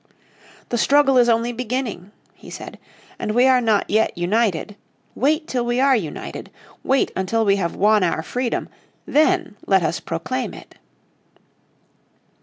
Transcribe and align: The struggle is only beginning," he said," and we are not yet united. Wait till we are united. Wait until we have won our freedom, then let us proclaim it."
The 0.69 0.79
struggle 0.79 1.19
is 1.19 1.29
only 1.29 1.51
beginning," 1.53 2.11
he 2.33 2.49
said," 2.49 2.79
and 3.19 3.33
we 3.33 3.45
are 3.45 3.61
not 3.61 3.87
yet 3.87 4.17
united. 4.17 4.75
Wait 5.13 5.47
till 5.47 5.63
we 5.63 5.79
are 5.79 5.95
united. 5.95 6.49
Wait 6.83 7.11
until 7.15 7.45
we 7.45 7.57
have 7.57 7.75
won 7.75 8.01
our 8.03 8.23
freedom, 8.23 8.67
then 9.05 9.57
let 9.67 9.83
us 9.83 9.99
proclaim 9.99 10.55
it." 10.55 10.73